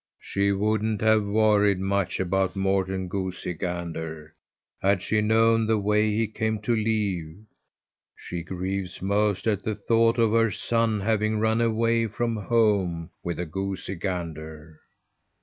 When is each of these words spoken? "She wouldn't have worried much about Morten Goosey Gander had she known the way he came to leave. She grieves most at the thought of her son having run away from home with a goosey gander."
"She 0.19 0.51
wouldn't 0.51 0.99
have 1.01 1.23
worried 1.27 1.77
much 1.79 2.19
about 2.19 2.55
Morten 2.55 3.07
Goosey 3.07 3.53
Gander 3.53 4.33
had 4.81 5.03
she 5.03 5.21
known 5.21 5.67
the 5.67 5.77
way 5.77 6.09
he 6.09 6.25
came 6.25 6.59
to 6.63 6.75
leave. 6.75 7.37
She 8.15 8.41
grieves 8.41 8.99
most 8.99 9.45
at 9.45 9.61
the 9.61 9.75
thought 9.75 10.17
of 10.17 10.31
her 10.31 10.49
son 10.49 11.01
having 11.01 11.37
run 11.37 11.61
away 11.61 12.07
from 12.07 12.35
home 12.35 13.11
with 13.23 13.37
a 13.39 13.45
goosey 13.45 13.93
gander." 13.93 14.79